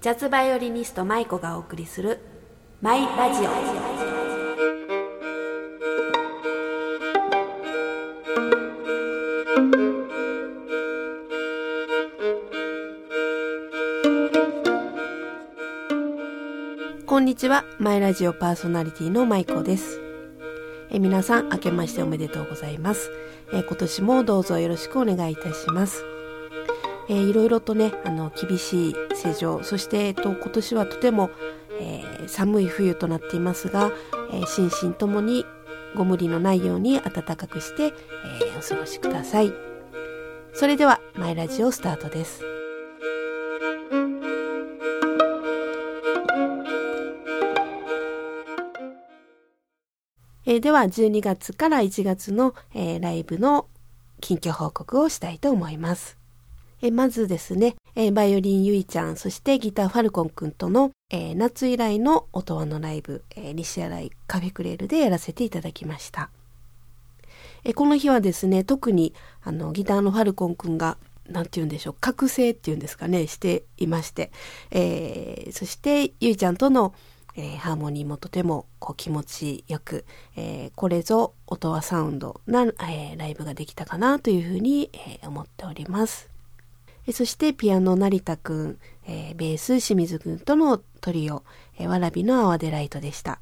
[0.00, 2.20] ジャズバイオリニスト舞子がお送りする
[2.80, 3.50] マイラジオ。
[17.04, 17.66] こんにちは。
[17.78, 20.00] マイラジオパーソナリティの舞子です。
[20.88, 23.10] え皆さん明けましておめでとうございます。
[23.52, 26.09] え今年もどうぞよろしくお願いいたします。
[27.10, 31.30] えーいろいろとねあの厳しい世情そして、えっと、今年はとても、
[31.80, 33.90] えー寒い冬となっていますが、
[34.32, 35.44] えー心身ともに
[35.96, 39.52] ご無理のないように暖かくして、えーお過ごしください
[40.54, 42.42] それではマイラジオスタートです
[50.46, 53.66] えーでは12月から1月の、えーライブの
[54.20, 56.19] 近況報告をしたいと思います。
[56.82, 66.30] えまずですね、えバイオリンゆいちゃん、そしてギターファルコンくんとの、えー夏以来の音羽のライブ、えー西新井カフェクレールでやらせていただきました。
[67.64, 70.96] えこの日はですね、特にあのギターのファルコンくんが、
[71.28, 74.30] なんて言うんでしょう、覚醒っていうんですかね、していまして、
[74.70, 76.94] えーそしてゆいちゃんとの、
[77.36, 86.29] えーハーモニーもとてもこう気持ちよく、えーこれぞ音羽サウンドな、えーライブができたかなというふうに、えー思っております。
[87.12, 91.42] そしてピアノ成田くん、えーベース清水くんとのトリオ、
[91.78, 93.40] えーわらびの泡でライトでした。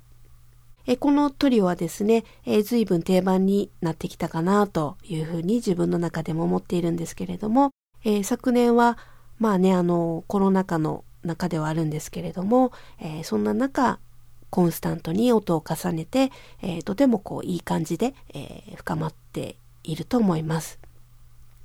[0.87, 7.73] えこのトリオはですね、えー随分定番になってきたかなというふうに自分の中でも思っているんですけれども、
[8.05, 8.97] えー昨年は
[9.39, 13.99] まあね、あの、コロナ禍の中ではあるんですけれども、えーそんな中、
[14.51, 16.31] コンスタントに音を重ねて、
[16.63, 20.79] えーとてもこういい感じで、えー深まっていると思います。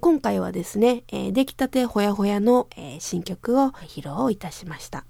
[0.03, 5.05] 今回はですね、えー出来たてほやほやの、えー新曲を披露いたしました。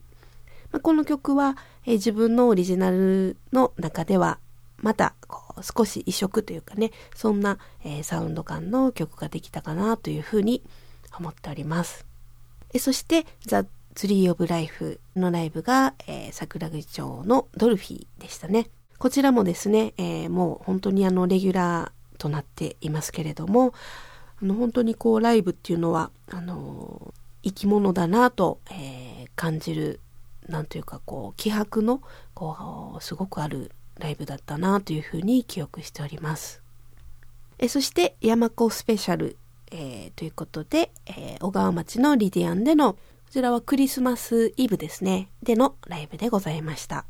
[0.71, 4.37] まあこの曲は、えー自分のオリジナルの中では
[4.77, 10.61] またこう少し異色というかねそんな、えーサウンド感の曲ができたかなというふうに
[11.17, 12.05] 思っております。
[12.71, 13.65] えそして「ザ・
[13.95, 18.69] ツリー・オブ・ライフ」のライブが、えー桜口町のドルフィーでしたね。
[18.99, 23.73] こちらもですね、えーもう本当にあのレギュラーとなっていますけれども
[24.43, 29.99] あの本当にこうライブっていうのはあの生き物だなと、えー感じる
[30.47, 32.03] なんというかこう気迫の
[32.35, 36.61] こうすごくあるライブだったなというふうに記憶しております。
[37.57, 39.37] えそして山子スペシャル、
[39.71, 42.99] えーということで、えー小川町のリディアンでのこ
[43.31, 47.05] ちらはクリスマスイブですねでのライブでございました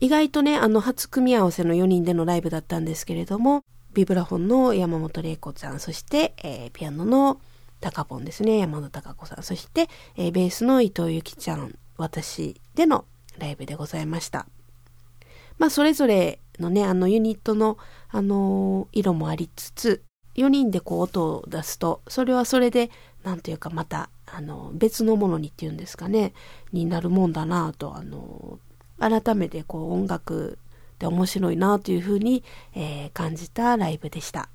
[0.00, 3.62] 意外とねあの初組み合わせの4人でのライブだったんですけれども
[3.94, 7.40] ビブラフォンの山本玲子ちゃんそして、えーピアノの
[7.80, 8.58] タカポンですね。
[8.58, 9.42] 山田孝子さん。
[9.42, 13.04] そして、えーベースの伊藤由紀ちゃん私での
[13.38, 14.46] ライブでございました。
[15.58, 17.78] まあそれぞれのねあのユニットの
[18.10, 20.02] あのー色もありつつ
[20.36, 22.90] 4人でこう音を出すとそれはそれで
[23.22, 26.32] なんというかまたあの別のものにっていうんですかね
[26.72, 28.58] になるもんだなぁとあの
[28.98, 30.58] 改めてこう音楽
[30.94, 32.44] って面白いなというふうに、
[32.74, 34.48] えー感じたライブでした。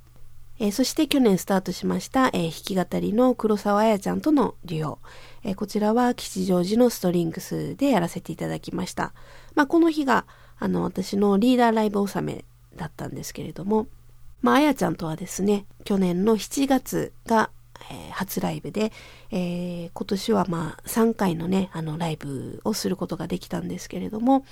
[0.60, 5.00] えーそして去年スタートしました、えー弾き語りの黒沢彩ちゃんとのデュオ。
[5.44, 9.14] えーこちらは吉祥寺のストリングスでやらせていただきました。
[9.56, 10.26] まあ、この日が、
[10.58, 12.46] あの、私のリーダーライブ納め
[12.76, 13.88] だったんですけれども、
[14.42, 17.52] まあ、あやちゃんとはですね、去年の7月が、
[18.12, 18.92] 初ライブで、
[19.32, 24.46] えー今年はまあ3回のね、あのライブをすることができたんですけれども、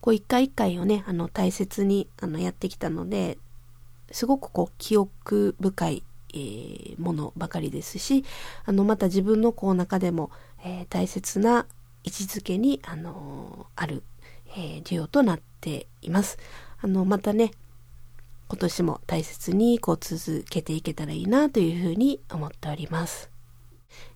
[0.00, 3.38] こう一回一回をね、あの大切にあのやってきたので、
[4.10, 6.02] すごくこう記憶深い、
[6.34, 8.24] えーものばかりですし、
[8.64, 10.30] あのまた自分のこう中でも、
[10.64, 11.66] えー大切な
[12.04, 14.02] 位置づけに、あのーある、
[14.56, 16.38] えーデュオとなっています。
[16.80, 17.50] あのまたね、
[18.48, 23.30] 今年も大切にこう続けていけたらいいなというふうに思っております。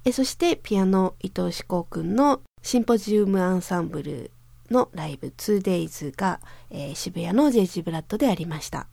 [0.05, 4.31] えそしてピアノ伊藤志功くんのシンポジウムアンサンブル
[4.71, 8.87] のライブ 2days が、えー渋谷の JG ブラッドでありました。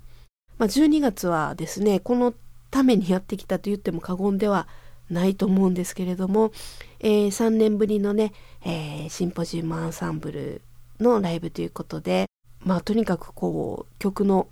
[0.58, 2.34] まあ、12月はですね、この
[2.70, 4.68] ためにやってきたと言っても過言では
[5.10, 6.52] ないと思うんですけれども、
[7.00, 8.34] えー3年ぶりのね、
[8.64, 10.62] えーシンポジウムアンサンブル
[11.00, 12.26] のライブということで、
[12.60, 14.48] まあとにかくこう曲の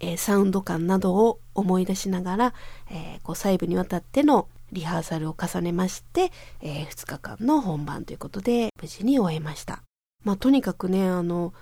[0.00, 2.54] えーサウンド感などを思い出しながら、
[2.90, 6.32] えーこう細部にわたってのリハーサルを重ねまして、
[6.62, 9.82] え2日間の本番ということで無事に終えました。
[10.24, 11.52] まあとにかくねあの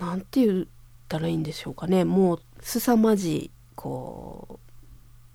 [0.00, 0.66] なんて言っ
[1.08, 4.70] たらいいんでしょうかねもう凄まじいこう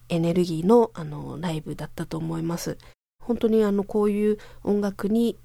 [0.09, 2.77] エネルギーのあのライブだったと思います。
[3.21, 5.37] 本当にあのこういう音楽に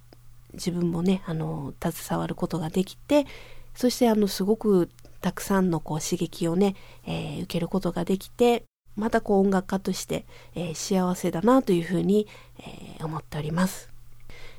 [0.54, 3.26] 自分もね、あの、携わることができて、
[3.74, 4.88] そしてあの、すごく
[5.20, 6.74] たくさんのこう刺激をね、
[7.06, 8.64] えー、受けることができて、
[8.96, 12.28] またこう音楽家として、えー、幸せだなというふうに、
[12.58, 13.93] えー、思っております。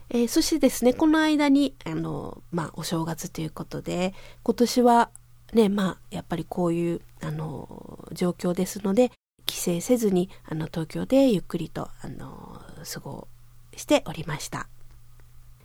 [0.10, 4.13] えー、そしてですね、この間に、あの、まあ、お正月ということで、
[4.44, 5.10] 今年は
[5.54, 9.12] ね、まあ、やっぱりこういう、あの、状況ですので、
[9.46, 12.62] 帰省せずに、あの、東京でゆっくりと、あの、
[12.92, 13.28] 過ご
[13.75, 14.68] しておりました。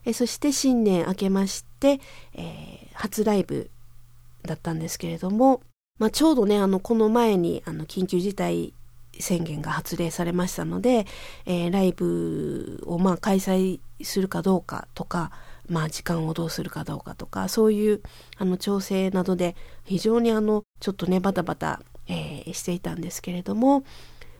[0.05, 2.01] えそして新年明けまして、
[2.33, 3.71] えー、初ライブ
[4.43, 5.63] だったんですけれども、
[5.99, 8.73] まあ、ちょうどね、あの、この前に、あの、緊急事態
[9.19, 11.07] 宣言が発令されましたので、
[11.45, 15.31] えー、ライブをまあ開催するかどうかとか、
[15.69, 18.03] まあ時間をどうするかどうかとか、そういう
[18.37, 23.85] あの調整などで非常にあのちょっとねバタバタ、えー、していたんですけれども、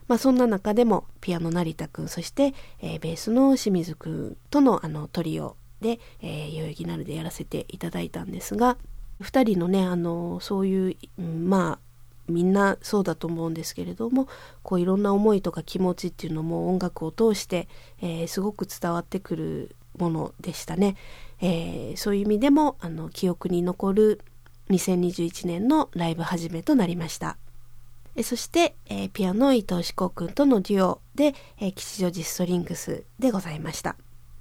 [0.07, 8.77] まあそんな中でもピアノ成田くん、そして、えー、ベースの清水くんとのあのトリオで、えー、代々木なるでやらせていただいたんですが、
[9.21, 11.79] 二人のね、あの、そういう、まあ、
[12.31, 14.27] みんなそうだと思うんですけれども
[14.63, 17.67] こういろんな思いとか気持ちっていうのも音楽を通して、
[18.01, 20.95] えー、すごく伝わってくるものでしたね、
[21.41, 24.21] えー、そういう意味でもあの記憶に残る
[24.69, 27.37] 2021年のライブ始めとなりました。
[28.15, 33.95] えそして、えー、ピアノ伊藤志功君とのデュオで、え、吉祥寺ストリングスでございました。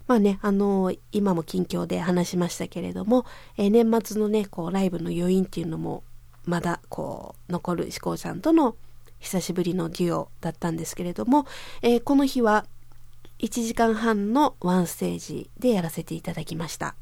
[0.09, 3.27] まあね、あのー、今も近況で話しましたけれども、
[3.57, 6.03] えー、年末のね、こう、ライブの余韻っていうのも
[6.45, 8.77] まだこう残る志功さんとの
[9.19, 11.47] 久しぶりのデュオだったんですけれども、
[11.83, 12.67] えー、この日は
[13.39, 16.95] 1時間半のワンステージでやらせていただきました。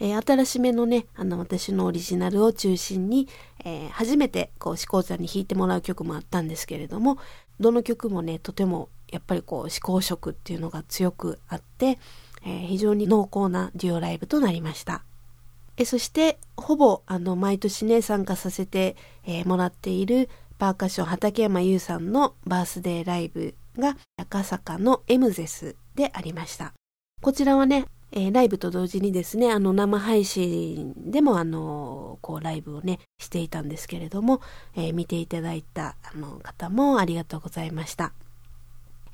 [0.00, 3.28] えー、新しめのね、あの私のオリジナルを中心に、
[3.64, 7.18] えー、初めてこう志功さんに弾いてもらう曲もあったんですけれども、
[7.60, 11.98] どの曲もね、とてもやっぱりこう思考色っていうのが強くあって、
[12.44, 15.04] え、非常に濃厚なデュオライブとなりました。
[15.76, 20.28] えそしてほぼあの毎年ね参加させて、えー、もらっている
[20.58, 26.72] パーカッション畠山優さんのバースデーライブが赤坂のエムゼスでありました。
[27.20, 34.40] こちらはね、えー、ライブと同時にですね、あの生配信でもあのこうライブをねしていたんですけれども、
[34.76, 38.12] えー、見ていただいたあの方もありがとうございました。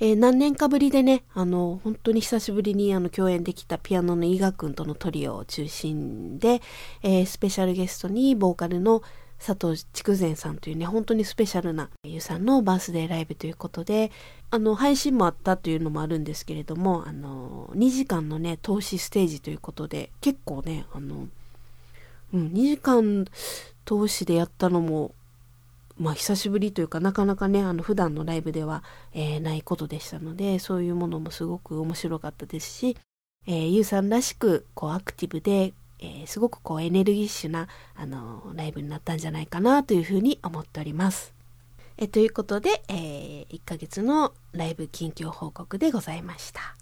[0.01, 6.63] えー、何年かぶりでね、あの、本当に久しぶりにあの共演できたピアノの伊賀くんとのトリオを中心で、
[7.03, 9.03] えー、スペシャルゲストにボーカルの
[9.39, 14.11] 佐藤筑前さんというね、本当にスペシャルなゆうさんのバースデーライブということで、
[14.51, 21.29] あの、配信もあったというのもあるんですけれども、あの、2時間のね、投資ステージということで、結構ね、あの、
[22.35, 23.27] うん、2時間
[23.85, 25.13] 投資でやったのも
[25.99, 32.97] まあ久しぶりというかなかなかねあの普段のライブでは、えー、ないことでしたのでそういうものもすごく面白かったですし、
[33.47, 41.35] えー、ゆうさんらしくこうアクティブで、えー、すごくこうエネルギッシュなあのライブになったんじゃないかなというふうに思っております。
[42.01, 46.78] えということで、え、1ヶ月のライブ近況報告でございました。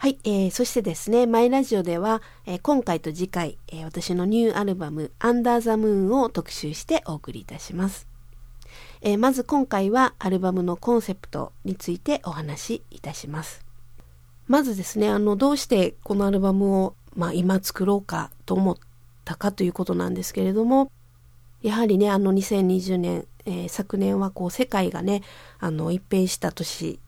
[0.00, 8.06] はい、えー、そしてですね、マイラジオでは、えー、今回と次回、えー、私のニューアルバム、アンダーザムーンを特集してお送りいたします。
[9.00, 13.66] えー、まず今回はアルバムのコンセプトについてお話しいたします。
[14.46, 18.76] まずですね、あの、どうしてこのアルバムを、まあ、今作ろうかと思っ
[19.24, 20.92] たかということなんですけれども、
[21.60, 25.22] やはりね、あの2020年、えー、昨年はこう世界がね、
[25.58, 27.00] あの一変した年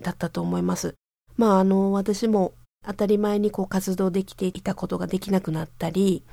[0.00, 0.96] だったと思います。
[1.36, 2.52] まああの私も
[2.84, 6.24] 当たり前にこう活動できていたことができなくなったり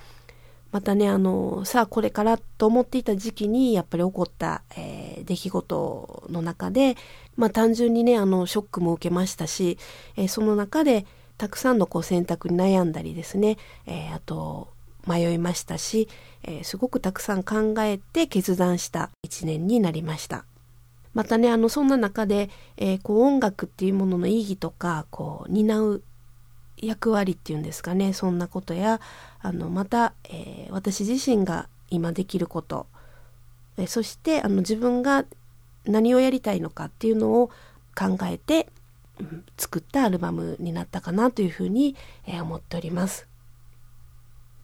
[0.72, 6.96] またねあのさあこれからと思っていた時期にやっぱり起こった、えー、出来事の中で
[7.36, 9.77] まあ単純にねあのショックも受けましたし、
[10.15, 11.06] えー、その中で
[11.38, 14.74] たくさんのこう選択に悩んだりですね、えー、あと
[15.08, 16.10] 迷いましたし、
[16.44, 20.46] えすごくたくさん考えて決断した一年になりました。
[21.19, 26.01] またね、あの、そんな中で、えー、こう、音楽っていうものの意義とか、こう、担う
[26.77, 29.01] 役割っていうんですかね、そんなことや、
[29.41, 32.88] あの、また、えー、私自身が今できること、
[33.75, 35.25] えー、そして、あの、自分が
[35.83, 37.49] 何をやりたいのかっていうのを
[37.97, 38.69] 考えて、
[39.19, 41.97] うん、作ったアルバムになったかなというふうに、
[42.27, 43.27] え思っております。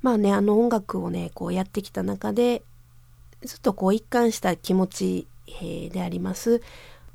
[0.01, 2.63] まあね、あの音楽をね、こうやってきた中で、
[3.43, 5.27] ずっとこう一貫した気持ち
[5.61, 6.61] えであります。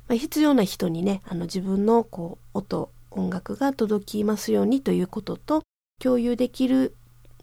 [0.07, 5.63] ま、必要な人にね、あの自分のこう音、音楽が届きますようにということと、
[5.99, 6.95] 共有できる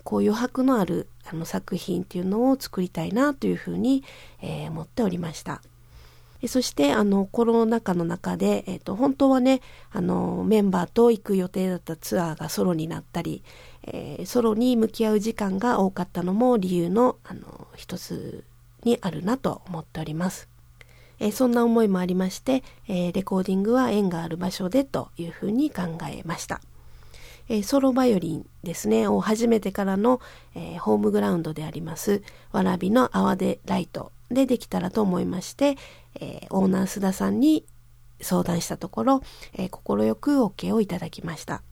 [0.05, 4.03] こう余白のあるあの作品っていうのを作りたいなというふうに、
[4.41, 5.61] えー、思っておりました。
[6.47, 13.43] そしてあのコロナ禍の中で、えーと、本当はねあのメンバーと行く予定だったツアーがソロになったり、
[13.83, 18.45] えー、ソロに向き合う時間が多かったのも理由のあの一つ
[18.85, 20.49] にあるなと思っております。
[21.21, 26.61] え、そんな思いもありまして、え、レコーディングは縁がある場所でというふうに考えました。
[27.49, 30.21] え、ソロバイオリンですね、を始めてからの、
[30.55, 32.23] えホームグラウンドであります、
[32.53, 35.77] わらびの泡でライトでできたらと思いまして、
[36.21, 37.65] えオーナー須田さんに
[38.21, 39.23] 相談したところ、
[39.55, 41.63] え快く OK をいただきました。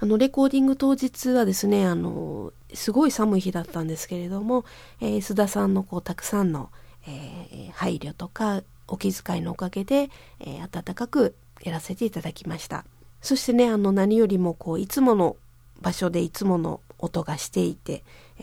[0.00, 4.64] あの、レコーディング当日はですね、あの、すごい寒い日だったんですけれども、
[5.00, 6.70] えー、須田さんのこう、たくさんの、
[7.06, 12.84] えー、配慮とか、お気遣いのおかげで、えー、温かくやらせていただきました。
[13.20, 15.36] そしてね、あの、何よりもこう、いつもの
[15.80, 18.04] 場所でいつもの音がしていて、
[18.40, 18.42] え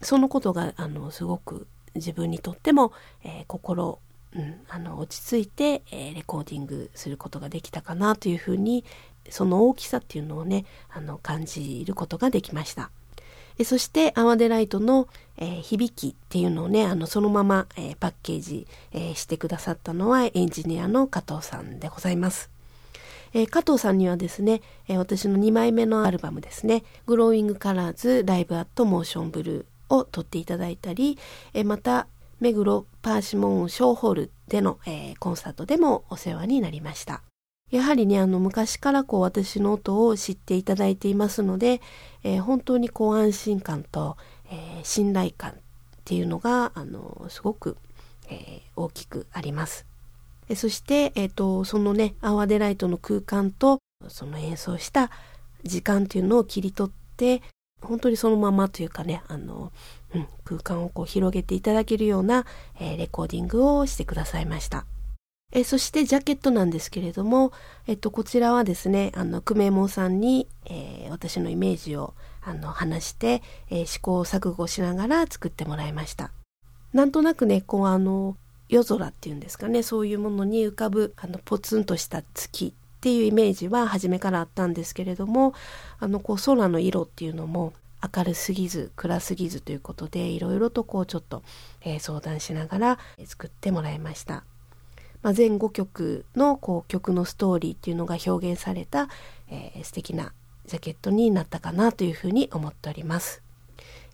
[0.00, 2.92] ー、そのことが、あの、すごく自分にとっても、
[3.24, 3.98] えー、心、
[4.34, 8.84] うん、あの、落ち着いて、えー、レコーディングすることができたかなというふうに、
[9.30, 12.90] その大きさっていうのをね、あの、感じることができました。
[13.64, 22.50] そして、アワデライトの、えー、響きっていうのをね、あの、そのまま、えー、パッケージ、え、してくださったのはエンジニアの加藤さんでございます。
[23.34, 31.18] え、加藤さんにはですね、え、私の2枚目のアルバムですね、グローイングカラーズライブアットモーションブルーを撮っていただいたり、
[31.52, 32.06] え、また、
[32.40, 37.22] 目黒パーシモンショーホールでの、えコンサートでもお世話になりました。
[37.70, 41.82] やはりね、あの、昔からこう、私の音を知っていただいていますので、
[42.22, 44.16] え本当にこう、安心感と、
[44.50, 45.54] え信頼感っ
[46.04, 47.76] ていうのが、あの、すごく、
[48.30, 49.86] え大きくあります。
[50.48, 55.10] えそして、え、ー、と、そのね、アワデライトの空間と、その演奏した
[55.64, 57.42] 時間っていうのを切り取って、
[57.82, 59.72] 本当にそのままというかね、あの、
[60.14, 62.46] うん、空間をこう広げていただけるような、
[62.80, 64.86] えー、レコーディングをしてくださいました。
[65.52, 67.52] え、そしてジャケットなんですけれども、
[67.86, 76.30] えっと、こちらはですね、あの、久米門さんに、えー、私のイメージを、あの、話して、え試行錯誤しながら作ってもらいました。
[76.92, 78.36] なんとなくね、こう、あの、
[78.68, 85.54] 夜空っていうんですかねそういうものに浮かぶあのポツンとした月っていうイメージは初めからあったんですけれども
[85.98, 87.72] あのこう空の色っていうのも
[88.16, 91.42] 明るすぎず暗すぎずということでいろいろとこうちょっと、
[91.80, 94.44] えー、相談しながら作ってもらいました。
[95.22, 99.08] まあ、全5曲のこう曲のストーリーっていうのが表現された、
[99.50, 100.32] えー、素敵な
[100.66, 103.42] ジャケットになったかなというふうに思っております。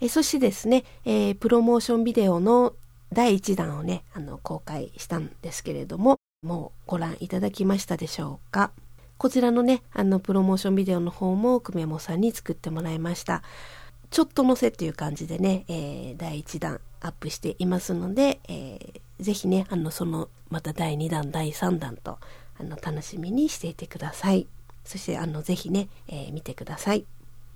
[0.01, 2.75] えそしてですね、えー、プロモーションビデオの
[3.13, 8.73] 第1弾をね、あの、公開したんですけれども、もうご覧いただきましたでしょうか。
[9.17, 13.43] こちらのね、あの、プロモーションビデオの方も、久米もさんに作ってもらいました。
[14.11, 22.19] ちょっと載せっていう感じでね、えー、第1弾アップしていますので、えー、ぜひね、あの、その、また第2弾、第3弾と、
[22.59, 24.47] あの、楽しみにしていてください。
[24.85, 27.05] そして、あの、ぜひね、えー、見てください。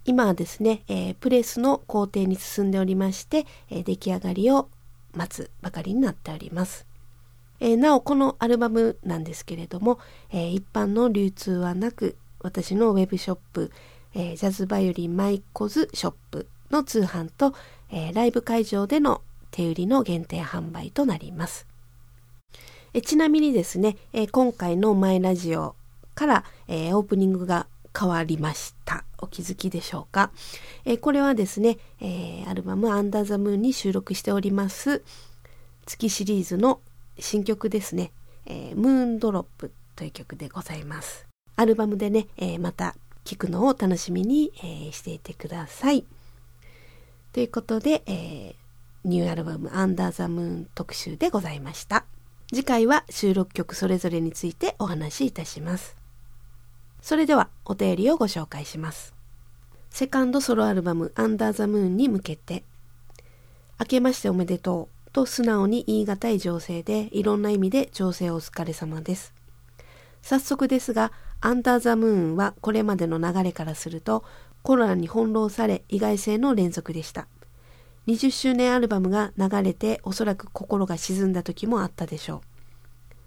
[0.04, 4.68] 今はですね、えー、プレスの工程に進んでおりまして、えー、出来上がりを
[5.14, 6.86] 待つばかりになっております。
[7.60, 9.98] えー、なおこのアルバムなんですけれども、
[10.30, 13.72] えー、一般の流通はなく私のウェブショップ、
[14.14, 17.54] えー、ジャズバイオリンマイコズショップの通販と、
[17.90, 21.66] えライブ会場での手売りの限定販売となります。
[22.94, 25.74] えちなみにですね、え今回のマイラジオ
[26.14, 27.66] から、えオープニングが
[27.98, 29.04] 変わりました。
[29.18, 30.30] お気づきでしょうか？
[30.84, 35.02] え、これはですね、え、アルバムアンダーザムーンに収録しております
[35.86, 36.80] 月シリーズの
[37.18, 38.12] 新曲ですね、
[38.46, 41.26] えー、ムーンドロップという曲でございます。
[41.56, 46.04] アルバムでね、え、また聴くのを楽しみに、え、していてください。
[47.32, 48.54] ということで、えー、
[49.04, 52.04] ニューアルバムアンダーザムーン特集でございました。
[52.50, 55.96] 次回は収録曲それぞれについてお話しいたします。
[57.00, 59.14] それではお便りをご紹介します。
[59.90, 62.64] セカンドソロアルバムアンダーザムーンに向けて、
[63.78, 69.32] 明けましておめでとうと素直に言い難い情勢でいろんな意味で情勢お疲れ様です。
[70.22, 74.24] 早速ですが、アンダーザムーンはこれまでの流れからすると
[74.62, 77.28] コロナに翻弄され意外性の連続でした。
[78.08, 82.40] 20周年アルバムが流れておそらく心が沈んだ時もあったでしょう。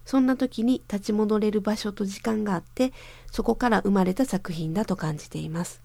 [0.05, 2.91] そんな時に立ち戻れる場所と時間があって、
[3.31, 5.83] そこから生まれた作品だと感じています。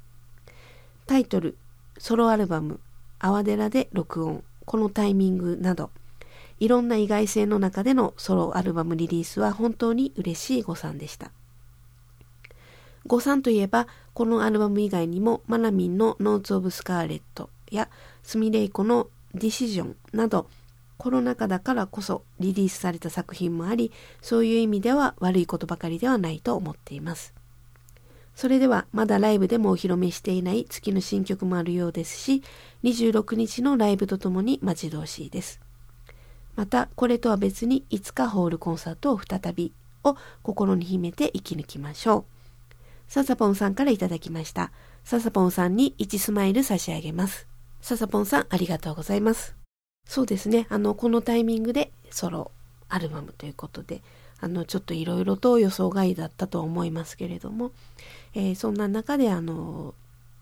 [1.06, 1.58] タイトル、
[1.98, 2.80] ソロアルバム、
[3.18, 5.90] アワデラで録音、このタイミングなど、
[6.58, 11.32] いろんな意外性の中でのソロアルバムリリースは本当に嬉しい誤算でした。
[13.06, 17.88] 誤算といえば、このアルバム以外にも、マナミンのノーツ・オブ・スカーレットや、
[18.22, 20.48] スミレイコのディシジョンなど、
[20.98, 23.92] コロナ禍だからこそリリースされた作品もあり、
[24.22, 27.34] そういう意味では悪いことばかりではないと思っています。
[28.34, 32.42] それではまだライブでもお披露目していない月の新曲もあるようですし、
[32.84, 35.60] 26日のライブとともに待ち遠しいです。
[36.54, 39.72] また、これとは別にいつかホールコンサートを再び
[40.04, 42.24] を心に秘めて生き抜きましょう。
[43.08, 44.70] ササポンさんからいただきました。
[45.04, 47.46] ササポンさんに1スマイル差し上げます。
[47.86, 49.54] ササポンさんありがとうございます。
[50.08, 50.66] そうですね。
[50.70, 52.50] あの、このタイミングでソロ
[52.88, 54.02] アルバムということで、
[54.40, 57.70] あの、ちょっといろいろと予想外だったと思いますけれども、
[58.34, 59.94] えー、そんな中であの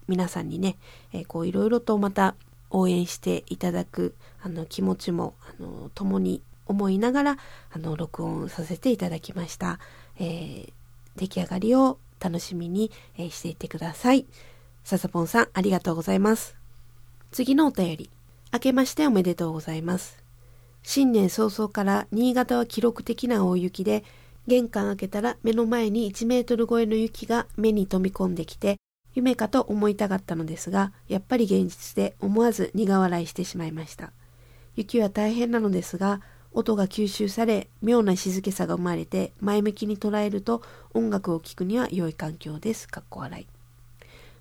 [0.08, 0.78] 皆さんにね、
[1.12, 2.34] えー、こういろいろとまた
[2.70, 7.36] 応援していただくあの気持ちもあの共に思いながら
[7.70, 9.80] あの録音させていただきました、
[10.18, 10.72] えー、
[11.16, 14.24] 出来上がりを楽しみに、えしていってください
[14.82, 16.63] ささぽんさんありがとうございます
[17.34, 18.10] 次のお便り
[18.52, 20.22] 明けましておめでとうございます
[20.84, 24.04] 新年早々から新潟は記録的な大雪で
[24.46, 28.76] 玄関開けたら目の前に1メートル超えの雪が目に飛び込んできて、
[29.14, 34.12] 夢かと思いたかったのですが、やっぱり現実で思わず苦笑いしてしまいました。
[34.76, 36.20] 雪は大変なのですが、
[36.52, 40.62] 音が吸収され、妙な静けさが生まれて、前向きに捉えると
[40.92, 42.86] 音楽を聴くには良い環境です。
[42.86, 43.53] かっこ笑い。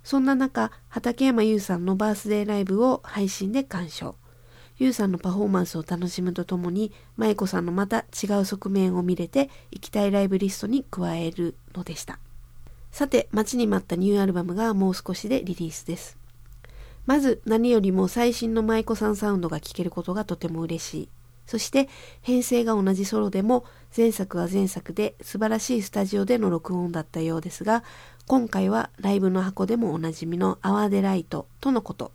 [0.03, 4.15] そんな中、畠山優さんのバースデーライブを配信で鑑賞。
[4.77, 12.19] ゆうさんのパフォーマンスを楽しむとともに、舞子さんのまた違う側面を見れて、行きたいライブリストに加えるのでした。
[12.91, 16.17] さて、待ちに待ったニューアルバムがもう少しでリリースです。
[17.05, 21.09] まず、何よりも最新の舞子さんサウンドが聴けることがとても嬉しい。
[21.45, 21.89] そして、
[22.21, 27.83] 編成が同じソロでも、前作は前作で素晴らしいスタジオでの録音だったようですが、
[28.25, 32.11] 今回はライブの箱でもおなじみのアワーデライトとのこと。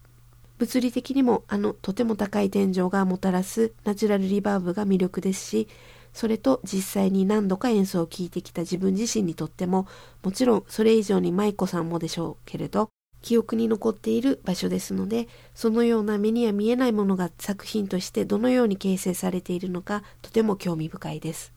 [0.58, 5.68] 物理的にもあのとても高い天井がもたらすナチュラルリバーブが魅力ですし、
[6.12, 9.86] それと実際に何度か演奏を聴いてきた自分自身にとっても、
[10.24, 12.88] もちろんそれ以上に舞子さんもでしょうけれど、
[13.28, 21.52] 記憶に残っている場所ですので、そのような目には見えないものが作品としてどのように形成されているのか、とても興味深いです。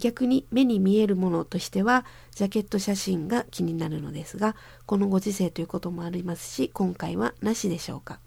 [0.00, 4.54] 逆に目に見えるものとしてはジャケット写真が気になるのですが
[4.86, 8.20] このご時世ということもありますし今回はなしでしょうか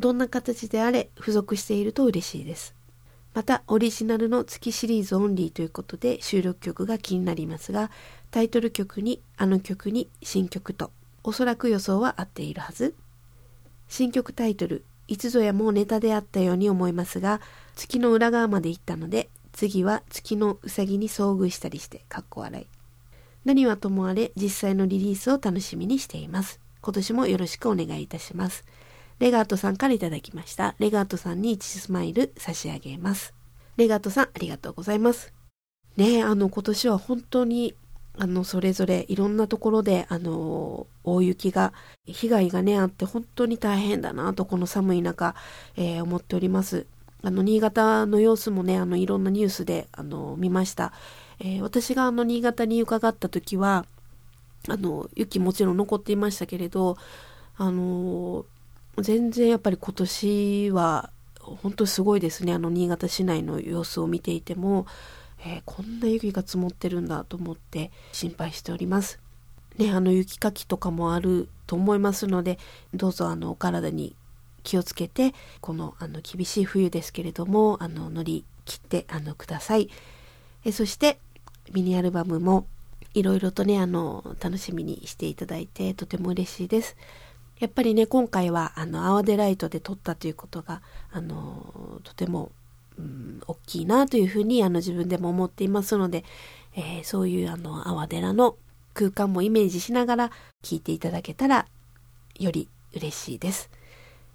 [0.00, 2.74] どんな形であれ付属していると嬉しいです
[3.34, 7.92] またオリジナルの月シリーズオンリーということで収録曲が気になりますが
[8.32, 10.90] タイトル曲にあの曲に新曲と
[11.24, 12.94] おそらく予想は合っているはず
[13.88, 17.40] 新曲タイトルいつぞやもうネタであったように思いますが
[17.76, 22.66] 月の裏側まで行ったので次は月のうさぎに遭遇したりして、かっこ笑い。
[23.44, 26.60] 何はともあれ、実際のリリースを楽しみにしています。
[26.80, 28.64] 今年もよろしくお願いいたします。
[29.18, 30.74] レガートさんからいただきました。
[30.78, 33.34] レガートさんに1スマイル差し上げます。
[33.76, 35.32] レガートさん、ありがとうございます。
[35.96, 37.74] ねえ、あの、今年は本当に、
[38.18, 41.72] あの、それぞれいろんなところで、あの、大雪が、
[42.06, 45.34] 被害がね、あって本当に大変だなと、この寒い中、
[45.76, 46.86] えー、思っております。
[47.22, 50.92] あの、新潟の様子もね、あの、いろんなニュースで、あの、見ました。
[51.40, 53.86] えー、私があの、新潟に伺った時は、
[54.68, 56.96] あの、雪もちろん残っていましたけれど、
[57.56, 58.44] あの、
[58.98, 62.52] 全然やっぱり今年は、本当すごいですね。
[62.52, 64.86] あの、新潟市内の様子を見ていても、
[65.44, 69.18] えー、こんな雪が積もってるんだと思って心配しております。
[69.78, 72.58] ね、あの雪かきとかもあると思いますので、
[72.94, 74.14] どうぞあのお体に
[74.62, 79.88] 気をつけて、このあの厳しい冬ですけれども、あの乗り切ってあのください。
[80.64, 81.18] えそして
[81.72, 82.66] ミニアルバムも
[83.14, 86.96] いろいろとね、あの楽しみにしていただいてとても嬉しいです。
[87.58, 92.50] やっぱりね、今回はあのアワデライトで撮ったということが、あのとても、
[92.98, 96.24] うん、大きいなというふうにあの自分でも思っていますので、
[96.74, 98.56] えー、そういうあのアワデラの
[98.94, 100.30] 空間もイメージしながら
[100.62, 101.66] 聴いていただけたら
[102.38, 103.70] より嬉しいです。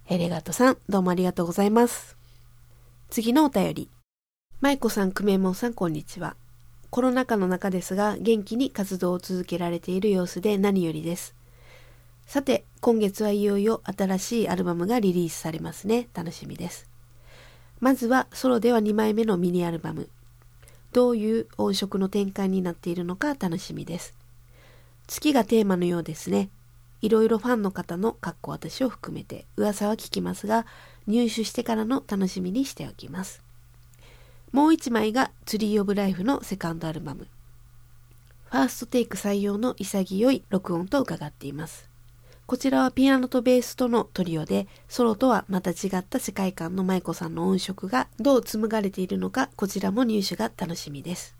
[0.09, 2.17] エレガトさん、どうもありがとうございます。
[3.09, 3.89] 次のお便り。
[4.61, 6.35] 舞子さん、久米門さん、こんにちは。
[6.89, 11.35] コロナ禍の中ですが、元気に活動を続けられている様子で何よりです。
[12.25, 16.07] さて、今月はいよいよ新しいアルバムがリリースされますね。
[16.13, 16.96] 楽しみです。
[17.79, 20.09] まずはソロでは2枚目のミニアルバム。
[20.93, 24.15] どういう音色の展開になっているのか楽しみです。
[25.05, 26.49] 月がテーマのようですね。
[27.01, 30.65] いろいろファンの方のかっこ私を含めて噂は聞きますが、
[31.05, 33.43] 入手してからの楽しみにしておきます。
[34.51, 37.27] もう一枚がツリーオブライフのセカンドアルバム。
[38.45, 41.86] ファーストテイク採用の潔い録音と伺っています。
[42.47, 51.35] こちらはピアノとベースとのトリオで、ソロとはまた違った世界観の舞子さんの音色がどう紡がれているのか、こちらも入手が楽しみです。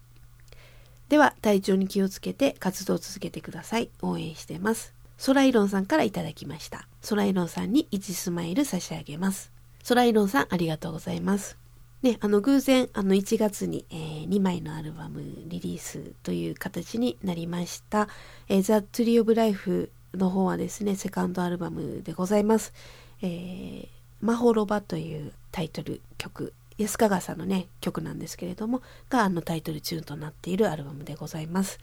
[1.07, 3.89] では、体調に気をつけて活動を続けてください。
[4.01, 4.93] 応援してます。
[5.17, 6.85] ソライロンさんからいただきました。
[7.01, 9.53] ソライロンさんに1スマイル差し上げます。
[9.83, 11.57] ソライロンさんありがとうございます。
[12.01, 18.09] ね、あの偶然あの1月に、えー、2枚のアルバムリリースという形になりました。
[18.49, 22.73] えー、ザ・トゥリー・オブ・ライフの方はですね、セカンドアルバムでございます。
[23.21, 23.87] えー、
[24.21, 31.79] マホロバというタイトル曲、安川さんのね、曲なんですけれども、があのタイトルチューンとなっているアルバムでございます。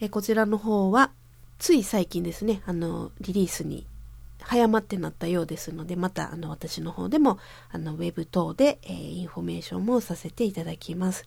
[0.00, 1.10] えー、こちらの方は、
[1.58, 3.86] つい最近ですね、あの、リリースに
[4.42, 7.38] 早まってなったようですので、またあの私の方でも
[7.70, 11.24] あのウェブ等で、えー、インフォメーションもさせていただきます。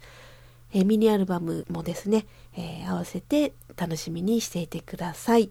[0.73, 2.25] え、ミニアルバムもですね、
[2.57, 5.49] えー、合わせて楽しみにしていてください。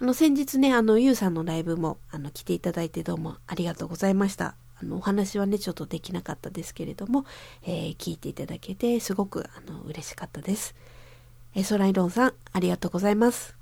[0.00, 4.54] あの、先日ね、あの、ゆうさんのライブも、あの、来ていただいてどうもありがとうございました。
[4.80, 7.24] あの、お話はね、ちょっとできなかったですけれども、
[7.62, 10.74] えー、聞いていただけて、すごく、あの、嬉しかったです。
[11.54, 13.54] えー、ソライロンさん、ありがとうございます。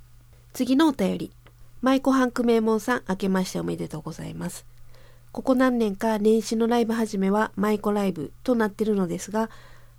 [0.52, 1.30] 次のお便り。
[1.82, 4.66] 舞子ハンク名門さん、明けましておめでとうございます。
[5.32, 9.48] ここ何年か年始のライブ始めは舞子ライブとなってるのですが、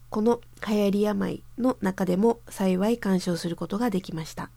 [0.09, 4.49] この流行り病の中でも幸い鑑賞することができました。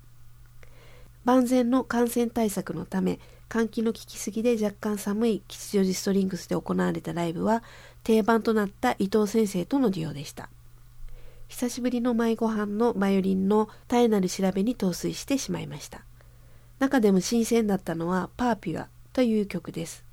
[1.25, 7.63] 万全の感染対策のため換気の効きすぎで若干寒い吉祥寺ストリングスで行われたライブは
[8.03, 10.49] 定番となった伊藤先生とのデュオでした。
[11.49, 16.03] 久しぶりの舞ご飯のバイオリンの絶えなる調べに陶酔してしまいました。
[16.79, 20.05] 中でも新鮮だったのはパーピュアという曲です。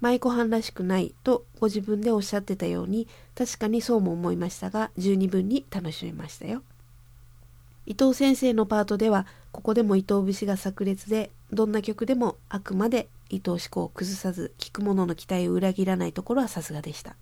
[0.00, 6.62] 舞妓飯らしくないとご自分でおっしゃってたように確かにそうも思いましたが十二分に楽しめましたよ。
[7.86, 17.16] 伊藤先生のパートではここでも伊藤節が炸裂でどんな曲でもあくまで伊藤思考を崩さず聴く者の期待を裏切らないところはさすがでした。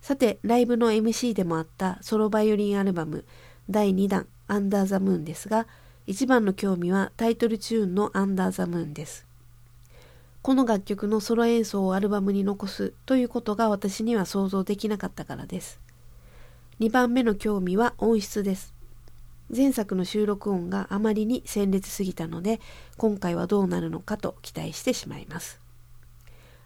[0.00, 3.24] さてライブの MC でもあったソロバイオリンアルバム
[3.70, 5.66] 第2弾「アンダー・ザ・ムーン」ですが
[6.06, 9.26] 一番の興味はタイトルチューンの「アンダー・ザ・ムーン」です。
[10.42, 15.80] この楽曲のソロ演奏をアルバムに残すということが私には想像できなかったからです。
[16.80, 18.73] 2番目の興味は音質です。
[19.48, 22.60] 前作の収録音があまりに鮮烈すぎたので
[22.96, 25.60] 今回はどうなるのかと期待してしまいます。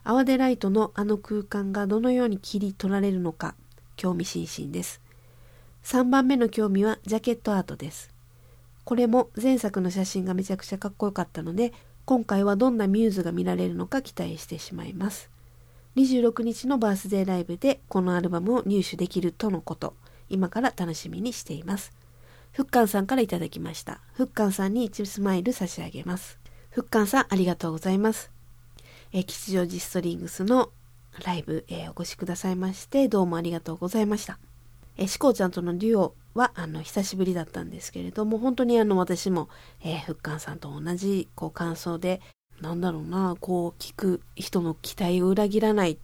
[0.05, 3.55] アデライトのあの空間がどのように切り取られるのか
[3.97, 5.01] 興味津々です。
[5.85, 8.11] 3番目の興味はジャケットアートです。
[8.85, 11.75] これも前作の写真がめちゃくちゃかっこよかったので
[12.07, 15.31] 今回はどんなミューズが見られるのか期待してしまいます。
[15.97, 19.95] 26日のバースデーライブでこのアルバムを入手できるとのこと。
[20.31, 21.98] 今から楽しみにしています。
[22.53, 24.01] ふっかんさんからいただきました。
[24.15, 26.39] ふっかんさんに1スマイル差し上げます。
[26.71, 28.31] ふっかんさんありがとうございます。
[29.13, 30.71] え、吉祥寺ストリングスの
[31.25, 34.39] ライブ、えー、お越しくださいまして、どうもありがとうございました。
[34.97, 39.49] えー、しこうちゃんとのデュオは、あの、久しぶりだったんですけれども、本当にあの、私も、
[39.83, 42.21] えー、ふっかんさんと同じ、こう、感想で、
[42.61, 45.99] なんだろうな、こう、聞く人の期待を裏切らない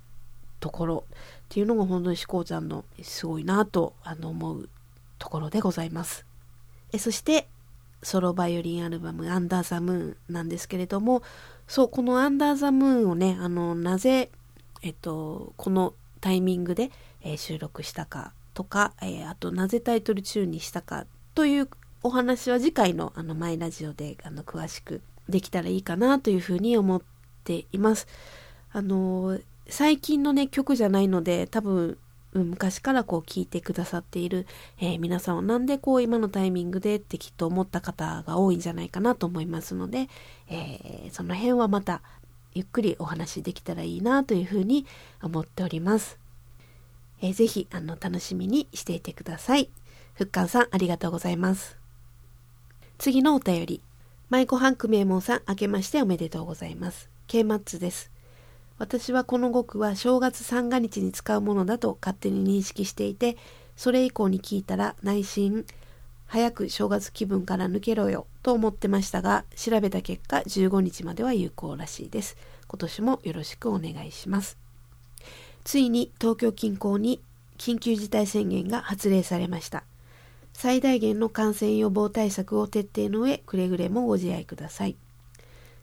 [0.60, 1.16] ところっ
[1.48, 4.68] ていうのが本当にしこうちゃんのすごいなと、あの、思う
[5.18, 6.24] ところでございます。
[6.94, 7.48] えそして
[8.04, 11.22] ソロバイオリンアルバム「アンダー・ザ・ムーン」なんですけれども
[11.66, 14.30] そうこの「アンダー・ザ・ムーン」をねあのなぜ、
[14.82, 21.68] えっと、このタイミングで、えー、収録したかとか、えー、あとなぜタイトル中にしたかという
[22.04, 27.02] お話は次回のあのマイラジオであの詳しくできたらいいかなというふうに思っ
[27.42, 28.06] ています。
[28.70, 31.98] あの最近のね曲じゃないので多分
[32.34, 34.46] 昔からこう聞いてくださっている、
[34.80, 40.08] えー、皆さんはなんでこう今のタイミングでってきっと思った方が多いんじゃないかなと思いますので、
[40.48, 42.02] えー、その辺はまた
[42.54, 44.86] ゆっくりお話できたらいいなというふうに
[45.22, 46.18] 思っております。
[47.20, 49.70] えー、ぜひあの楽しみにしていてください。
[50.14, 51.76] ふっかんさんありがとうございます。
[52.98, 53.80] 次のお便り。
[54.30, 57.10] 舞子ハンク名門さん明けましておめでとうございます。
[57.26, 58.13] ケイマッツです。
[58.78, 63.36] 私はこの語句は正月三が日に使うものだと勝手に認識していて、
[63.76, 65.64] それ以降に聞いたら内心、
[66.26, 72.36] 早く正月気分から抜けろよと思ってましたが、調べた結果15日までは有効らしいです。
[72.66, 74.58] 今年もよろしくお願いします。
[75.62, 77.22] ついに東京近郊に
[77.58, 79.84] 緊急事態宣言が発令されました。
[80.52, 84.96] 最大限の感染予防対策を徹底の上、くれぐれもご自愛ください。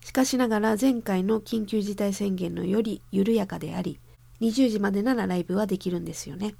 [0.04, 4.00] しかしながら前回の緊急事態宣言のより緩やかであり、
[4.42, 6.56] 20時までならライブはできるんですよね。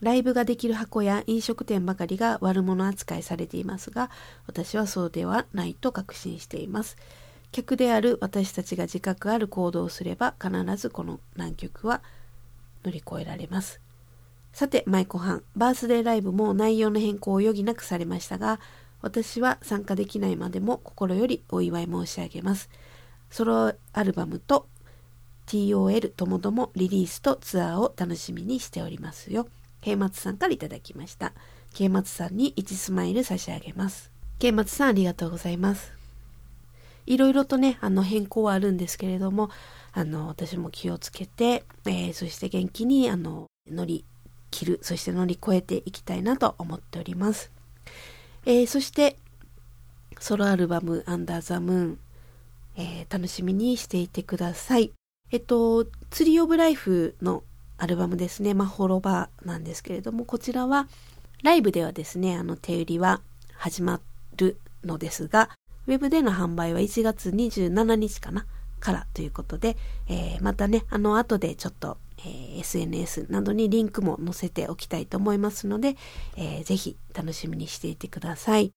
[0.00, 4.10] ライブができる箱や飲食店ばかりが悪者扱いされていますが、
[4.46, 6.96] 私はそうではないと確信しています。
[7.50, 12.02] 客である私たちが自覚ある行動をすれば必ずこの難局は
[12.84, 13.80] 乗り越えられます。
[14.52, 18.60] さて、舞妓班、バースデーライブも内容の変更を余儀なくされましたが、
[19.06, 22.68] 私は参加できないまでも心よりお祝い申し上げます。
[23.30, 24.66] ソロアルバムと
[25.46, 29.46] TOL ともどもリリースとツアーを楽しみにしておりますよ。
[29.80, 31.32] ケイマツさんからいただきました。
[31.72, 34.10] ケイマツさんに1スマイル差し上げます。
[34.40, 35.92] ケイマツさんありがとうございます。
[37.06, 39.50] いろいろとね、あの変更はあるんですけれども、
[39.92, 44.04] あの、私も気をつけて、えー、そして元気に、あの、乗り
[44.50, 47.52] 切る、そして乗り越えていきたいなと思っております。
[48.48, 49.16] えー、そして、
[50.20, 51.98] ソロアルバム、アンダーザムーン、
[52.76, 54.92] えー、楽しみにしていてください。
[55.32, 57.42] えっと、ツリーオブライフの
[57.76, 60.86] アルバムですね、マホロバーなんですけれども、こちらは、
[61.42, 63.20] ライブではですね、あの、手売りは
[63.56, 64.00] 始ま
[64.36, 65.50] るのですが、
[65.88, 68.46] ウェブでの販売は1月27日かな？
[68.78, 69.76] からということで、
[70.08, 75.96] えー、またね、あの後でちょっと、え、SNS などにリンクも載せておきたいと思いますので、
[76.36, 78.72] えー、ぜひ楽しみにしていてください。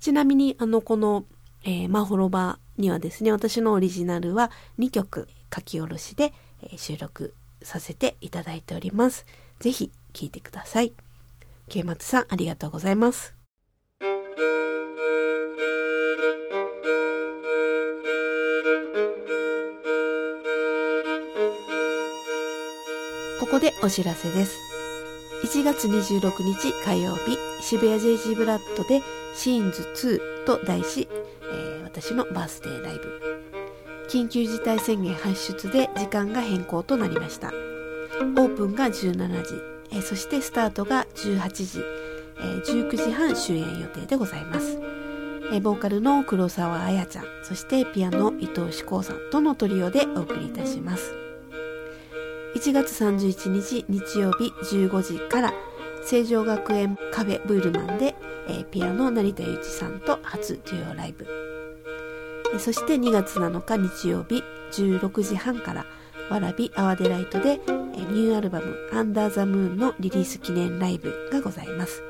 [0.00, 1.24] ちなみに、あの、この、
[1.62, 6.32] えー、マホロバにはですね、私のオリジナルは2曲書き下ろしで、
[6.62, 9.24] え、収録させていただいております。
[9.60, 10.92] ぜひ聴いてください。
[11.68, 13.43] ケイマツさん、ありがとうございます。
[23.54, 24.58] こでお知らせです。
[25.44, 29.00] 1月26日火曜日、渋谷 JG ブラッドで
[29.36, 33.20] シーンズ2と題し、えー、私のバースデーライブ。
[34.08, 37.48] 緊急事態宣言発出で時間が変更となりました。
[37.48, 39.54] オープンが17時、
[39.92, 41.80] えー、そしてスタートが18時、
[42.38, 44.80] えー、19時半終演予定でございます。
[45.52, 51.23] えー、ボーカルの黒沢彩ちゃん、そしてピアノ伊藤志功さんとのトリオでお送りいたします。
[52.54, 55.52] 1月31日日曜日15時から
[56.04, 58.14] 成城学園カフェブールマンで、
[58.48, 61.26] えー、ピアノ成田祐一さんと初デュオライブ、
[62.54, 65.86] え、そして2月7日日曜日16時半から
[66.30, 72.02] わらびアワデライトで、え、ニューアルバムアンダーザムーンのリリース記念ライブがございます。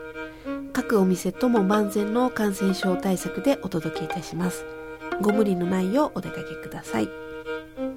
[0.73, 4.67] 各お店とも万全の感染症対策でお届けいたします。
[5.23, 7.24] ご無理のないようお出かけください。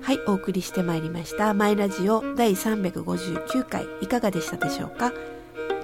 [0.01, 1.53] はい、お送りしてまいりました。
[1.53, 5.13] マイラジオ第359回いかがでしたでしょうか？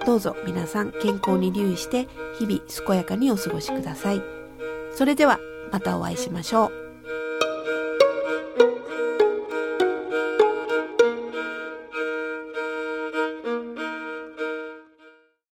[0.06, 4.22] どうぞ皆さん健康に留意して日々健やかにお過ごしください。
[4.94, 5.40] それでは
[5.72, 6.83] またお会いしましょう。